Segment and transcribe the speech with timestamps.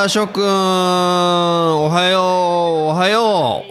[0.00, 3.64] やいや、諸君、おはよう、おはよ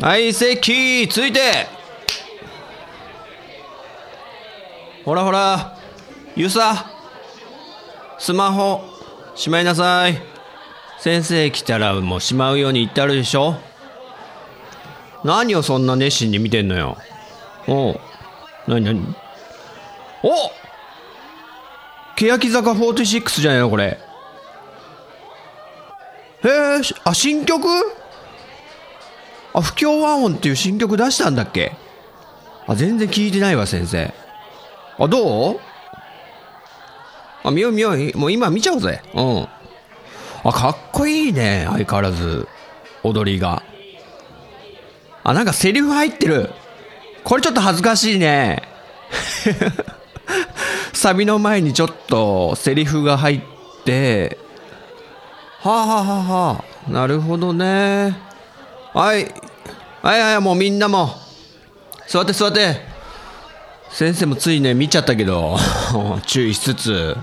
[0.00, 0.04] う。
[0.04, 1.66] はい、席、ついて。
[5.04, 5.76] ほらほら、
[6.36, 6.86] ゆさ、
[8.18, 8.82] スマホ、
[9.34, 10.22] しまいなさい。
[11.00, 13.56] 先生来たらもうしまうように言ってあるでしょ
[15.24, 16.96] 何をそんな熱心に見てんのよ。
[17.66, 18.00] おう、
[18.68, 19.04] なになに
[20.22, 20.30] お
[22.14, 24.11] 欅坂46じゃないのこれ。
[26.44, 27.66] へえ、あ、新曲？
[29.54, 31.72] あ、不協和音っていう新曲出したんだっけ？
[32.66, 34.12] あ、全然聞いてないわ、先生。
[34.98, 35.60] あ、どう？
[37.44, 38.18] あ、見よう見よう。
[38.18, 39.02] もう今見ちゃおうぜ。
[39.14, 39.48] うん。
[40.44, 41.66] あ、かっこいいね。
[41.68, 42.48] 相変わらず。
[43.02, 43.62] 踊りが。
[45.24, 46.50] あ、なんかセリフ入ってる。
[47.24, 48.62] これちょっと恥ずかしいね。
[50.92, 53.40] サビの前にちょっとセリフが入っ
[53.84, 54.38] て、
[55.62, 58.16] はあ、はあはあは、なるほどね。
[58.92, 59.32] はい。
[60.02, 61.10] はいはい、もうみんなも。
[62.08, 62.78] 座って座って。
[63.88, 65.56] 先生もついね、見ちゃったけど、
[66.26, 67.16] 注意しつつ。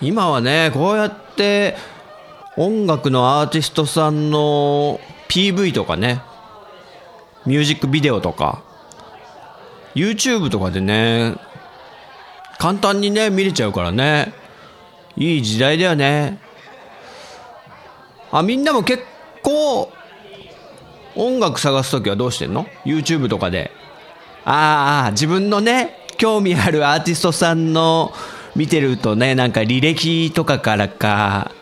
[0.00, 1.76] 今はね、こうやって
[2.56, 4.98] 音楽のアーティストさんの
[5.28, 6.22] PV とかね、
[7.44, 8.62] ミュージックビデオとか、
[9.94, 11.34] YouTube とかでね、
[12.56, 14.32] 簡単にね、見れちゃうからね。
[15.14, 16.40] いい時代だよね。
[18.38, 19.04] あ、みんなも結
[19.42, 19.92] 構、
[21.14, 23.70] 音楽探すときはどうしてんの ?YouTube とかで。
[24.44, 28.12] ああ、自分のね、興味あるアーティストさんの
[28.56, 31.52] 見てるとね、なんか履歴とかからか、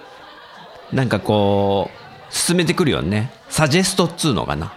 [0.92, 3.32] なんかこう、進めてくるよね。
[3.48, 4.72] サジェストっつうのかな。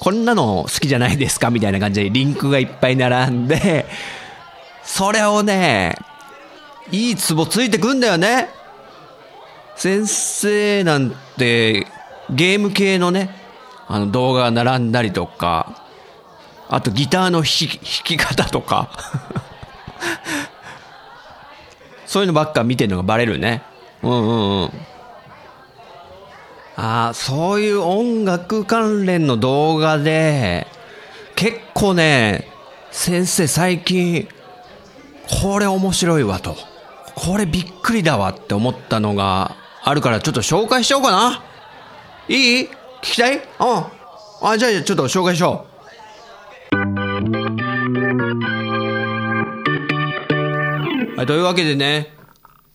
[0.00, 3.86] こんなの好きじゃないですかみたいな感じでリンクがいっぱい並んで、
[4.82, 5.96] それをね、
[6.90, 8.48] いいツボついてくんだよね。
[9.80, 11.86] 先生なんて、
[12.28, 13.30] ゲーム系のね、
[13.88, 15.86] あの動画が並んだりとか、
[16.68, 17.44] あとギターの弾
[18.04, 18.90] き方とか、
[22.04, 23.62] そういうのばっか見てるのがバレるね。
[24.02, 24.70] うんうんうん。
[26.76, 30.66] ああ、そういう音楽関連の動画で、
[31.36, 32.46] 結構ね、
[32.90, 34.28] 先生最近、
[35.40, 36.54] これ面白いわと。
[37.14, 41.42] これびっくりだわって思ったのがあるからちょっと紹介しちゃおうかな。
[42.28, 42.64] いい？
[42.64, 42.70] 聞
[43.02, 43.36] きたい？
[43.36, 43.42] うん。
[44.42, 45.70] あ、じゃあちょっと紹介しよう。
[51.16, 52.14] はい、というわけでね、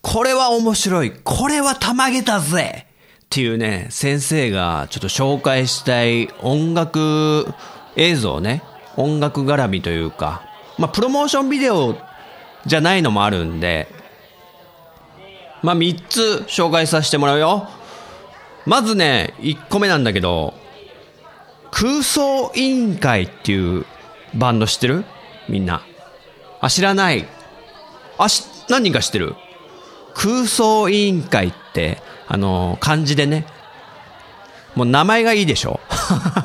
[0.02, 1.12] これは面白い。
[1.24, 2.88] これはたまげたぜ
[3.24, 7.48] っていうね、先生がちょっと紹介したい音楽
[7.96, 8.62] 映像ね、
[8.98, 10.44] 音楽絡みというか、
[10.78, 11.98] まあ、プロモーションビデオ
[12.66, 13.88] じゃないのもあるんで、
[15.62, 17.68] まあ、3つ紹介させてもらうよ。
[18.66, 20.54] まずね、1個目なんだけど、
[21.72, 23.86] 空想委員会っていう
[24.34, 25.06] バンド知ってる？
[25.50, 25.82] みんな。
[26.62, 27.28] あ、知らない。
[28.18, 29.36] あ、し、何人か知ってる？
[30.14, 33.46] 空想委員会って、あの、漢字でね。
[34.76, 35.80] もう名前がいいでしょ？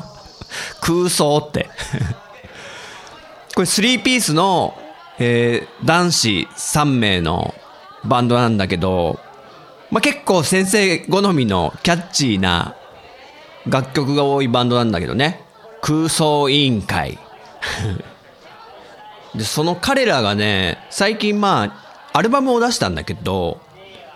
[0.81, 1.69] 空想って。
[3.55, 4.77] これ3ピースの、
[5.19, 7.53] えー男子3名の
[8.05, 9.19] バンドなんだけど、
[9.89, 12.75] まあ、結構先生好みのキャッチーな
[13.67, 15.43] 楽曲が多いバンドなんだけどね。
[15.81, 17.17] 空想委員会。
[19.35, 23.59] で、その彼らがね、最近まあ、アルバムを出したんだけど、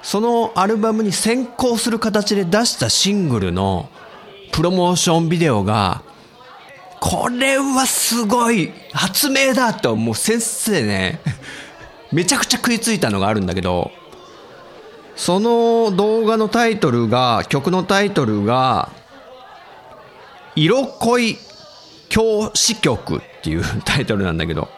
[0.02, 3.90] そのアルバムに先行する形で出したシングルの
[4.52, 6.04] プロモーションビデオが、
[7.00, 11.22] これはすごい発明だともう先生ね、
[12.16, 13.92] めちゃくちゃ食いついたのがあるんだけど、
[15.18, 18.90] その動画のタイトルが、曲のタイトルが、
[20.56, 21.38] 色恋
[22.08, 24.70] 教師曲っていうタイトルなんだけど、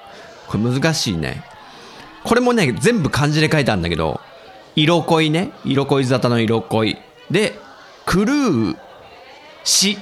[0.48, 1.44] これ難しいね。
[2.24, 4.20] これもね、全部漢字で書いてあるんだけど、
[4.76, 5.52] 色恋ね。
[5.64, 6.98] 色恋沙汰の色恋。
[7.30, 7.54] で、
[8.12, 8.22] 狂
[8.72, 8.76] う
[9.64, 10.00] 詩。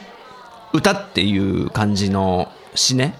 [0.72, 3.14] 歌っていう感じの詩ね。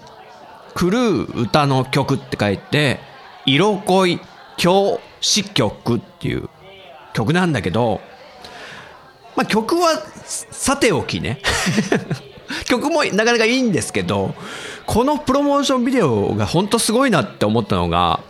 [0.74, 3.00] 狂う歌の曲って書いて、
[3.46, 4.20] 色恋
[4.56, 6.48] 教師曲っていう
[7.14, 8.00] 曲なんだけど、
[9.36, 11.40] まあ、曲はさておきね。
[12.66, 14.34] 曲もなかなかいいんですけど、
[14.86, 18.20] このプロモーションビデオが本当すごいなって思ったのが、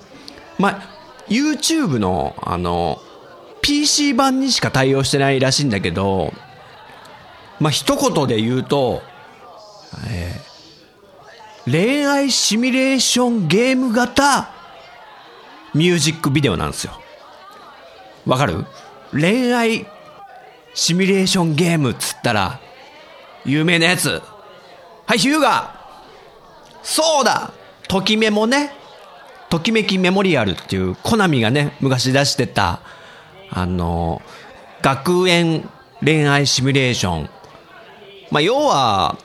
[0.58, 0.80] まあ、
[1.28, 3.00] YouTube の、あの、
[3.62, 6.32] PC 版にしか対応してないらしいんだけど、
[7.60, 9.02] まあ、一言で言うと、
[10.08, 14.55] えー、恋愛シミュレーションゲーム型
[15.76, 16.92] ミュージックビデオなんですよ。
[18.26, 18.64] わかる？
[19.12, 19.86] 恋愛
[20.74, 22.60] シミュレーションゲームっつったら、
[23.44, 24.22] 有名なやつ。
[25.06, 25.74] はい、ヒューガ
[26.82, 27.52] そうだ
[27.88, 28.72] ときメモね。
[29.48, 32.80] ときめきメモリアルっていうコナミがね、昔出してた、
[33.50, 34.20] あの、
[34.82, 35.68] 学園
[36.04, 37.30] 恋愛シミュレーション。
[38.32, 39.16] まあ、要は、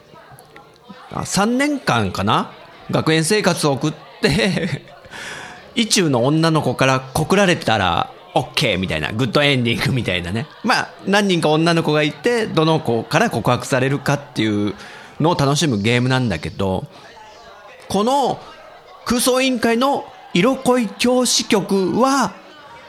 [1.12, 2.52] 3年間かな？
[2.92, 4.84] 学園生活を送って
[5.76, 10.48] 意中の女の子から告られたら OK みたいな、グッドエンディングみたいなね。
[10.64, 14.74] まあ、何人か女の子がいて、どの子から告白されるかっていう
[15.20, 16.86] のを楽しむゲームなんだけど、
[17.90, 18.40] この
[19.06, 22.34] 空想委員会の色恋教師曲は、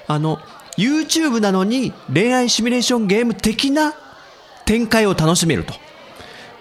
[0.06, 0.38] あの、
[0.76, 3.94] YouTube なのに恋愛シミュレーションゲーム的な
[4.64, 5.74] 展開を楽しめると。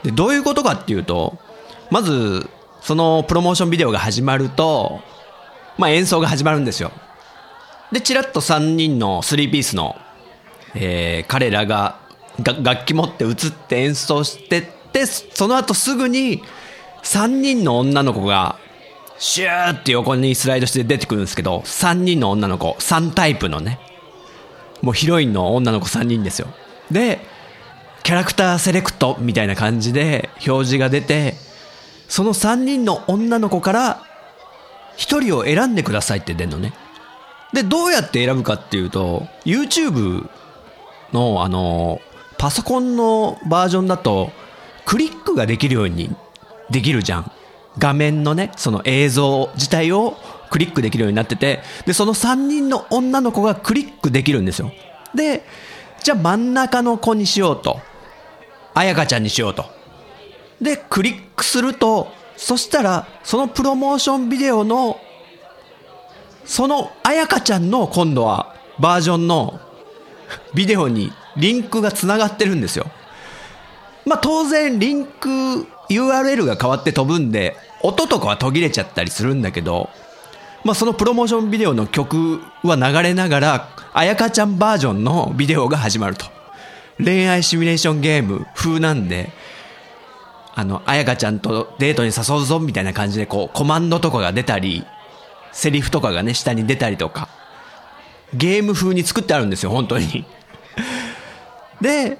[0.03, 1.38] で、どういうことかっていうと、
[1.91, 2.50] まず、
[2.81, 5.01] そのプロモーションビデオが始まると、
[5.81, 6.92] まあ演奏が始まるんですよ。
[7.92, 9.98] で、ちらっと3人の3ピースの、
[10.75, 12.00] えー、彼らが
[12.39, 13.36] 楽器持って映っ
[13.68, 16.44] て演奏してって、その後すぐに
[17.04, 18.57] 3人の女の子が、
[19.18, 23.80] シューって横にスライドして出てくるんですけど、3人の女の子、3タイプのね、
[24.81, 26.48] もうヒロインの女の子3人ですよ。
[26.89, 27.19] で、
[28.04, 31.36] キャラクターセレクトみたいな感じで表示が出て、
[32.07, 34.04] その3人の女の子から
[34.98, 36.74] 1人を選んでくださいって出るのね。
[37.54, 40.30] で、どうやって選ぶかっていうと、YouTube
[41.14, 42.00] の、あの、
[42.38, 44.32] パソコンのバージョンだと、
[44.86, 46.16] クリックができるように
[46.70, 47.32] できるじゃん。
[47.78, 50.18] 画面のね、その映像自体を
[50.50, 54.72] クリックできるようになってて、で、その3人の女の子がクリックできるんですよ。
[55.16, 55.44] で、
[56.04, 57.80] じゃあ真ん中の子にしようと。
[58.74, 59.66] あやかちゃんにしようと。
[60.62, 62.12] で、クリックすると、
[62.42, 65.00] そしたら、そのプロモーションビデオの
[66.44, 69.60] そのあやかちゃんの今度はバージョンの
[70.56, 72.88] ビデオにリンクがつながってるんですよ。
[74.08, 75.30] まあ当然リンク
[75.92, 79.92] URL が変わって飛ぶんで音とかは途切れちゃったりするんだけど、
[80.66, 86.26] まあそのプロモーションビデオの曲は流れながらあやかちゃんバージョンのビデオが始まると。
[86.98, 89.30] 恋愛シミュレーションゲーム風なんで、
[90.53, 94.86] あの、あやかちゃんとデートに誘うぞみたいな感じでこうコマンドとかが出たり、
[95.51, 97.30] セリフとかがね、下に出たりとか、
[98.33, 100.25] ゲーム風に作ってあるんですよ、本当に。
[101.81, 102.18] で、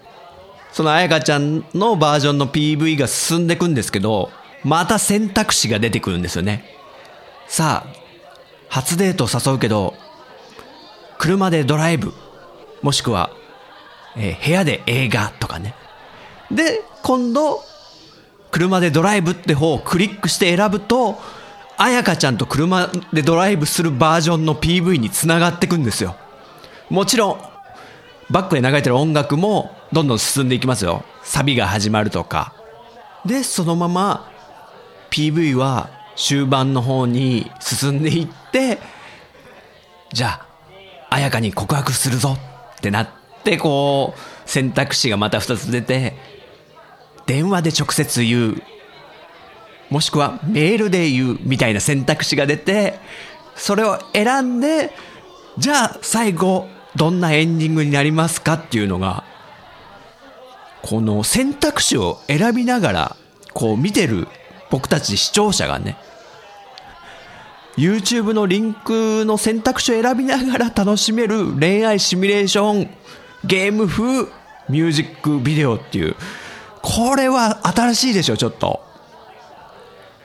[0.72, 4.32] その彩香ちゃんのバージョンの PV が進んでいくんですけど、
[4.64, 6.66] また選択肢が出てくるんですよね。
[7.48, 7.94] さあ、
[8.70, 9.96] 初デートを誘うけど、
[11.18, 12.14] 車でドライブ、
[12.82, 13.32] もしくは、
[14.16, 15.76] えー、部屋で映画とかね。
[16.50, 17.64] で、今度、
[18.52, 21.20] 車でドライブって方をクリックして選ぶと、
[21.78, 26.16] 彩香ちゃんと車でドライブするバージョンの PV につながっていくんですよ。
[26.90, 27.38] もちろん、
[28.30, 31.04] バックで流れてる音楽もどんどん進んでいきますよ。
[31.24, 32.54] サビが始まるとか。
[33.26, 34.32] で、そのまま
[35.12, 38.80] PV は終盤の方に進んでいって、
[40.14, 40.46] じゃあ、
[41.10, 42.38] 彩香に告白するぞ
[42.78, 43.10] ってなっ
[43.44, 46.16] て、こう、選択肢がまた2つ出て、
[47.32, 48.64] 電話で直接言う。
[49.90, 53.00] もしくはメールで言うみたいな選択肢が出て、
[53.56, 54.92] それを選んで、
[55.58, 59.24] じゃあ最後どんなエンディングになりますかっていうのが、
[60.82, 63.16] この選択肢を選びながら、
[63.54, 64.28] こう見てる
[64.70, 65.96] 僕たち視聴者がね、
[67.78, 72.90] YouTube のリンクの選択肢を選びながら楽しめる恋愛シミュレーション
[73.46, 74.26] ゲーム風
[74.68, 76.18] ミュージックビデオっていう、
[76.82, 78.82] これは新しいでしょ、ちょっと。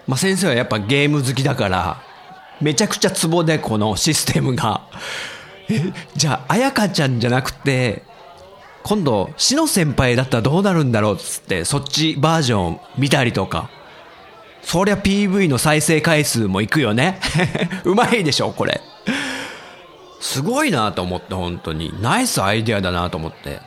[0.07, 2.03] まあ、先生はやっぱゲーム好きだから、
[2.61, 4.83] めちゃくちゃツボでこのシステムが。
[5.69, 8.05] え、じゃあ、あやかちゃんじゃなくて、
[8.83, 13.69] 今度、しの先輩だったらどうなるんだろうっつって、そっちバージョン見たりとか。
[14.63, 17.21] そりゃ PV の再生回数もいくよね。
[17.85, 18.81] うまいでしょ、これ。
[20.21, 21.93] すごいなと思って、本当に。
[22.01, 23.61] ナイスアイデアだなと思って。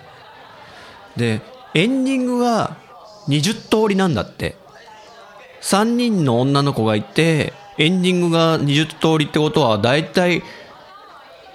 [1.16, 1.42] で、
[1.74, 2.78] エンディングが
[3.28, 4.56] 20通りなんだって。
[5.62, 10.44] 3人の女の子がいて、エンディングが20通りってことは、だいたい1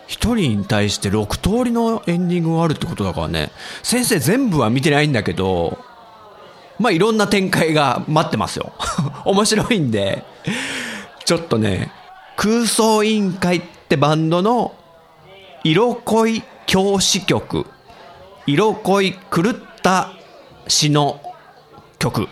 [0.08, 3.50] 人に対して6通りのエンディングがあるってことだからね。
[3.82, 5.78] 先生全部は見てないんだけど、
[6.78, 8.72] まあいろんな展開が待ってますよ。
[9.24, 10.24] 面白いんで、
[11.24, 11.90] ちょっとね、
[12.36, 14.74] 空想委員会ってバンドの
[15.62, 17.66] 色恋教師曲、
[18.46, 19.54] 色恋狂っ
[19.84, 20.14] った
[20.66, 21.20] 詩の
[21.98, 22.26] 曲。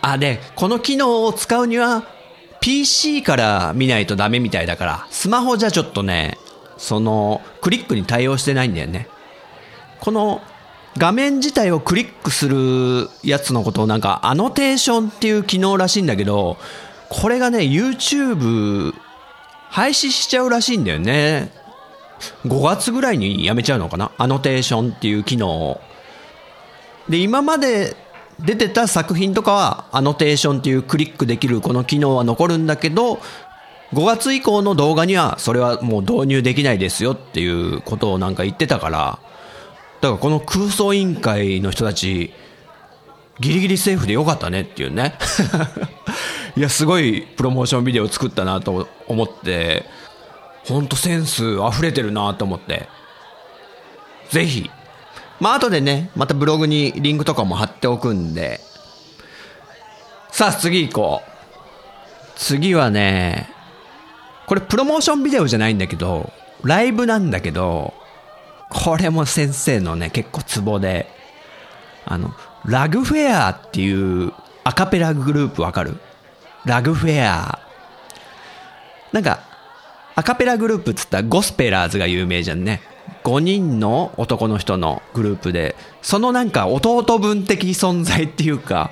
[0.00, 2.04] あ、で、この機能を使うには
[2.60, 6.38] PC から見ないとダメみたいだから、スマホじゃちょっとね、
[6.78, 9.08] そのクリックに対応してないんだよね。
[10.00, 10.40] この
[10.96, 16.56] 画面自体をクリックするやつのことをなんかアノテーションっていう機能らしいんだけど、
[17.08, 18.94] これがね、YouTube
[19.68, 21.52] 廃止しちゃうらしいんだよね。
[22.46, 24.12] 5月ぐらいにやめちゃうのかな？
[24.18, 25.80] アノテーションっていう機能を。
[27.10, 27.96] で、今まで
[28.38, 33.20] 出てた作品とかはアノテーションっていうクリックできるこの機能は残るんだけど、
[33.92, 39.18] 5月以降の動画にはそれはもう導入できないですよっていうことをなんか言ってたから、
[40.00, 42.32] だからこの空想委員会の人たち、
[43.40, 45.14] ギリギリセーフでよかったねっていうね。
[46.56, 49.86] いや、すごいプロモーションビデオ作ったなと思って、
[50.68, 52.88] ほんとセンス溢れてるなと思って。
[54.30, 54.70] ぜひ。
[55.40, 58.60] まあ、後でね、またブログにリンクとかも貼っておくんで。
[60.30, 61.30] さあ、次行こう。
[62.36, 63.48] 次はね、
[64.46, 66.32] これプロモーションビデオじゃないんだけど、
[66.62, 67.94] ライブなんだけど、
[68.68, 71.08] これも先生のね、結構ツボで、
[72.04, 74.32] あの、ラグフェアっていう
[74.64, 75.96] アカペラグループわかる？
[76.64, 77.58] ラグフェア。
[79.12, 79.40] なんか、
[80.14, 82.82] アカペラグループっつったらゴスペラーズが有名じゃんね。
[83.24, 88.90] 5人の男の人のグループで、そのなんか弟分的存在っていうか、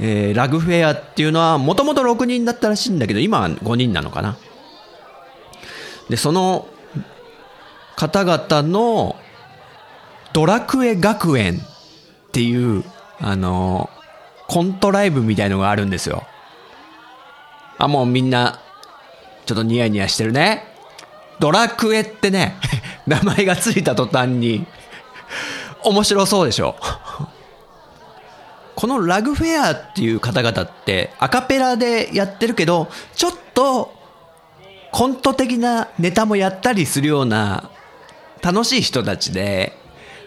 [0.00, 4.38] えーラグフェアっていうのはもともと6人だったらしいんだけど、今は5人なのかな。
[6.08, 6.68] で、その
[7.96, 9.16] 方々の
[10.32, 12.84] ドラクエ学園っていう、
[13.20, 13.90] あの、
[14.46, 16.22] コントライブみたいのがあるんですよ。
[17.78, 18.60] あ、もうみんな、
[19.46, 20.67] ちょっとニヤニヤしてるね。
[21.38, 22.56] ドラクエってね、
[23.06, 24.66] 名前がついた途端に、
[25.82, 26.76] 面白そうでしょ。
[28.74, 33.92] このラグフェアっていう方々ってアカペラでやってるけど、ちょっと
[34.92, 37.70] コント的なネタもやったりするような
[38.40, 39.76] 楽しい人たちで、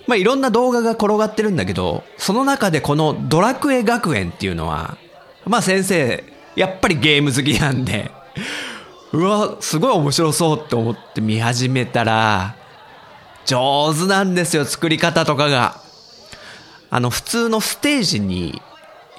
[0.05, 4.97] まあいろんな動画が転がってるんだけど、その中でこのドラクエ学園っていうのは、
[5.45, 6.23] まあ先生、
[6.55, 8.11] やっぱりゲーム好きなんで、
[9.13, 12.55] うわ、すごい面白そうって思って見始めたら、
[13.45, 15.81] 上手なんですよ、作り方とかが。
[16.89, 18.61] あの、普通のステージに、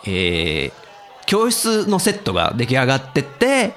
[0.05, 0.73] えー、
[1.27, 3.75] 教室のセットが出来上がってて、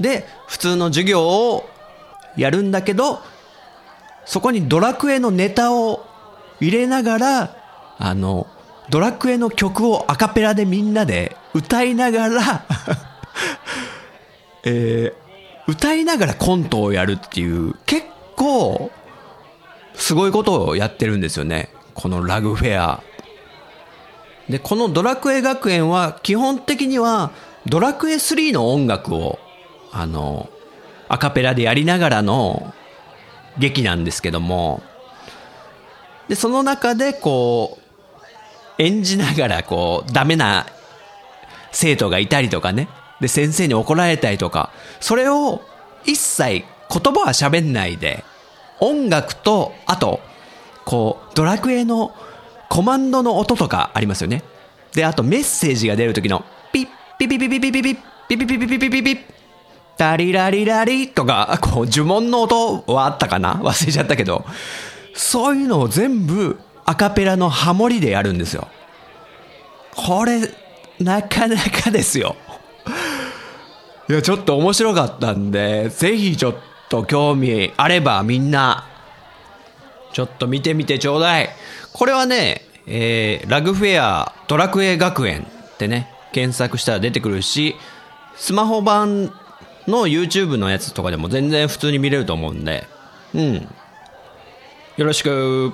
[0.00, 1.68] で、普通の授業を
[2.36, 3.20] やるんだけど、
[4.24, 6.06] そこにドラクエのネタを
[6.60, 7.56] 入れながら、
[7.98, 8.46] あの、
[8.90, 12.64] ドラクエの曲をアカペラでみんなで歌いながら、
[14.64, 15.24] えー
[15.66, 18.06] 歌いながらコントをやるっていう、結
[18.36, 18.90] 構、
[19.94, 21.70] すごいことをやってるんですよね。
[21.94, 23.02] このラグフェア。
[24.48, 27.30] で、このドラクエ学園は基本的には
[27.64, 29.38] ドラクエ3の音楽を、
[29.90, 30.50] あの、
[31.08, 32.74] アカペラでやりながらの
[33.56, 34.82] 劇なんですけども、
[36.28, 40.66] で、その中でこう、演じながらこう、ダメな
[41.72, 42.88] 生徒がいたりとかね、
[43.24, 45.62] で、先生に怒られたりとか、それを
[46.04, 48.22] 一切言葉は喋んないで、
[48.80, 50.20] 音楽と、あと、
[50.84, 52.14] こう、ドラクエの
[52.68, 54.42] コマンドの音とかありますよね。
[54.92, 56.88] で、あとメッセージが出る時の、ピッ、
[57.18, 57.96] ピピピピピピピッ、
[58.28, 59.18] ピピピピピピピピッ、
[59.96, 64.44] タリラリラリとか、こう、呪文の音はあったかな忘れちゃったけど、
[65.14, 68.68] そういうのを全部アカペラのハモリでやるんですよ。
[69.96, 70.40] これ、
[71.00, 72.36] なかなかですよ。
[74.08, 76.54] いや、ちょっと面白かったんで、ぜひちょっ
[76.90, 78.86] と興味あればみんな、
[80.12, 81.48] ちょっと見てみてちょうだい。
[81.92, 87.76] これはね、えー、ラグフェアドラクエ学園ってね、検索したら出てくるし、
[88.36, 89.32] スマホ版
[89.86, 92.86] の YouTube のやつとかでも全然普通に見れると思うんで、
[93.34, 93.54] うん。
[94.96, 95.72] よろしく。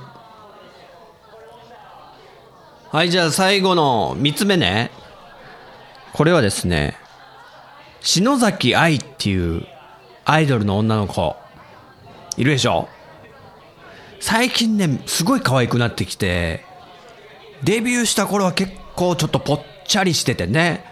[2.93, 4.91] はい、じゃあ最後の3つ目ね。
[6.13, 6.97] これはですね、
[8.01, 9.67] 篠崎愛っていう
[10.25, 11.37] アイドルの女の子、
[12.37, 12.89] いるでしょ？
[14.21, 16.65] 最近ね、すごい可愛くなってきて、
[17.63, 20.85] デビューした頃は結構ちょっとぽっちゃりしててね、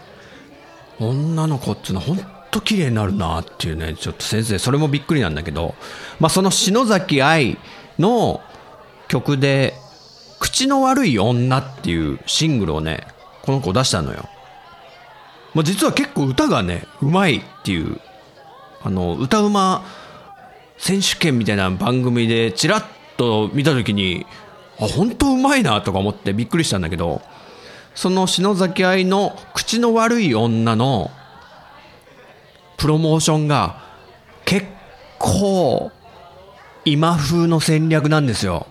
[0.99, 2.19] 女の子っていうのは本
[2.51, 5.75] 当綺麗になるなっていうね、ちょっと先生、それもびっくりなんだけど、
[6.19, 7.57] まあその篠崎愛
[7.97, 8.41] の
[9.07, 9.73] 曲で、
[10.39, 13.07] 口の悪い女っていうシングルをね、
[13.41, 14.29] この子出したのよ。
[15.53, 17.99] まあ、実は結構歌がね、うまいっていう、
[18.81, 19.83] あの、歌うま
[20.77, 22.85] 選手権みたいな番組でチラッ
[23.17, 24.25] と見た時に、
[24.79, 27.21] あ、本当うまいなとか思ってびっくりしたんだけど、
[27.95, 31.11] その篠崎愛の口の悪い女の
[32.77, 33.81] プロモーションが
[34.45, 34.65] 結
[35.17, 35.91] 構
[36.85, 38.67] 今風の戦略なんですよ。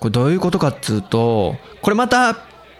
[0.00, 2.36] これどういうことかっつうと、これまた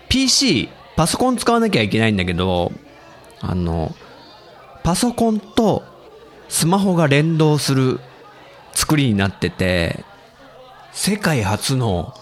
[0.08, 2.72] PC、パソコン使わなきゃいけないんだけど、
[3.46, 3.94] あの、
[4.82, 5.82] パソコンと
[6.48, 8.00] スマホが連動する
[8.72, 10.04] 作りになってて、
[10.92, 12.14] 世界初の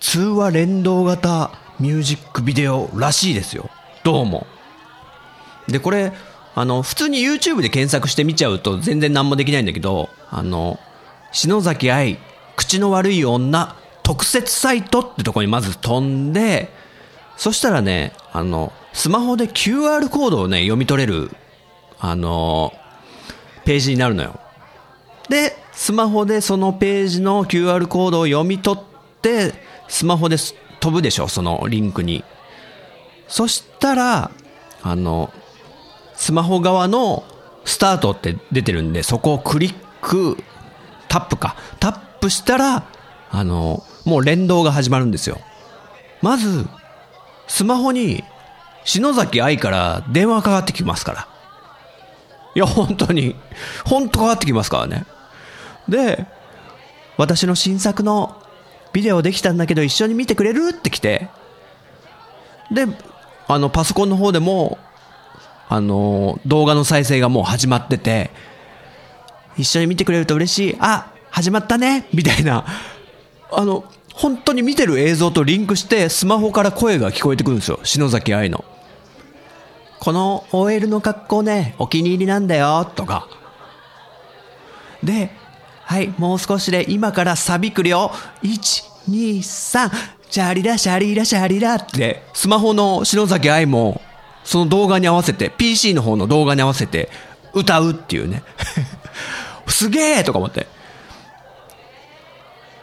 [0.00, 3.70] 通話連動型ミュージックビデオらしいですよ。
[4.02, 4.46] どうも。
[5.68, 6.12] で、これ、
[6.54, 10.80] あの、普通に YouTube で検索してみちゃうと全然何もできないんだけど、あの、
[11.30, 12.18] 篠崎愛、
[12.56, 16.70] 口の悪い女、特設サイトってとこにまず飛んで、
[17.36, 21.30] そしたらね、あの、スマホで QR コードをね、読み取れる、
[21.98, 22.72] あの、
[23.64, 24.38] ページになるのよ。
[25.28, 28.82] で、スマホでそのページの QR コードを読み取っ
[29.20, 29.54] て、
[29.88, 30.36] スマホで
[30.80, 32.24] 飛ぶでしょ、そのリンクに。
[33.28, 34.30] そしたら、
[34.82, 35.32] あの、
[36.14, 37.24] スマホ側の
[37.64, 40.36] スタートって出てるんで、そこをクリック、
[41.08, 41.56] タップか。
[41.80, 42.84] タップしたら、
[43.30, 45.40] あの、もう連動が始まるんですよ。
[46.20, 46.66] まず、
[47.46, 48.24] スマホに
[48.84, 51.28] 篠崎愛から電話かかってきますから。
[52.54, 53.36] いや、本当に、
[53.84, 55.06] 本当かかってきますからね。
[55.88, 56.26] で、
[57.16, 58.42] 私の新作の
[58.92, 60.70] ビデオできたんだけど一緒に見てくれる？
[60.70, 61.28] って来て、
[62.70, 62.86] で、
[63.48, 64.78] あの、パソコンの方でも、
[65.68, 68.30] あの、動画の再生がもう始まってて、
[69.56, 70.76] 一緒に見てくれると嬉しい。
[70.80, 72.66] あ、始まったねみたいな、
[73.50, 77.80] あの、本当に見てる映像とリンクしてスマホから声が聞こえてくるんですよ。
[77.82, 78.64] 篠崎愛の。
[80.02, 83.28] この OL の格好ね、お気に入りなんだよ、とか。
[85.00, 85.30] で、
[85.84, 88.10] はい、もう少しで今からサビくるよ。
[88.42, 89.90] 1、2、3、
[90.28, 94.02] シャリラシャリラシャリラって、スマホの篠崎愛も、
[94.42, 97.08] その動画に合わせて、PC の方の動画に合わせて、
[97.54, 98.42] 歌うっていうね。
[99.68, 100.66] すげえとか思って。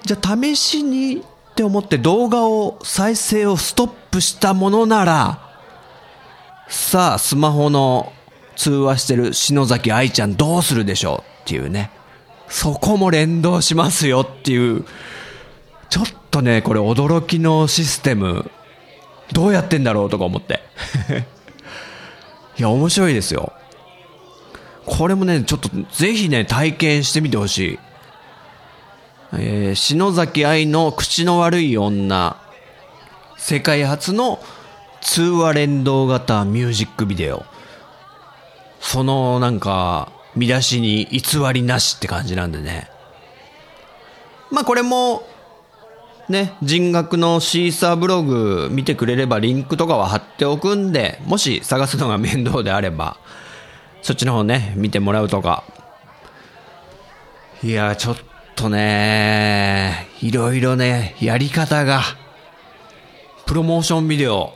[0.06, 5.49] じゃあ試しにって思って動画を再生をストップしたものなら、
[6.70, 8.14] さあ、スマホの
[8.56, 11.90] 通話してる篠崎愛ちゃんどうするでしょうっていうね。
[12.48, 14.86] そこも連動しますよっていう、
[15.90, 18.52] ちょっとね、これ驚きのシステム、
[19.34, 20.62] どうやってんだろうとか思って。
[22.58, 23.52] いや、面白いですよ。
[24.86, 27.80] これもね、ちょっとぜひね、体験してみてほしい。
[29.34, 32.38] えー、篠崎愛の口の悪い女、
[33.38, 34.40] 世界初の
[35.02, 37.46] 通話連動型ミュージックビデオ。
[38.80, 41.22] そのなんか、見出しに偽
[41.54, 42.90] りなしって感じなんでね。
[44.52, 45.24] まあこれも、
[46.28, 53.18] ね、人学のシーサーブログ見てくれればリンクとかは貼っておくんで、もし探すのが面倒であれば、
[54.02, 55.64] そっちの方ね、見てもらうとか。
[57.64, 58.18] いや、ちょっ
[58.56, 62.02] とね、いろいろね、やり方が、
[63.46, 64.54] プロモーションビデオ、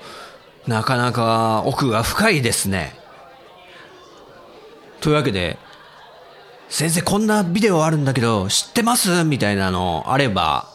[0.67, 2.95] なかなか奥が深いですね。
[5.02, 5.58] というわけで、
[6.69, 10.67] 先生こんなビデオあるんだけど、知ってますみたいなのあれば、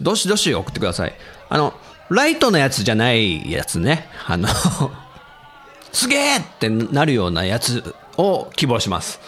[0.00, 1.14] どしどし送ってください。
[1.48, 1.74] あの、
[2.08, 4.08] ライトのやつじゃないやつね。
[4.26, 4.48] あの
[5.92, 9.20] すげえってなるようなやつを希望します。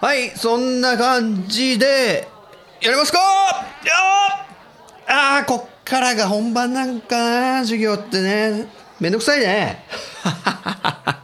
[0.00, 2.28] はい、そんな感じで、
[2.80, 3.18] やりますか
[5.08, 8.68] ああ、こっからが本番なんかな、授業ってね。
[9.00, 9.84] めんどくさいね。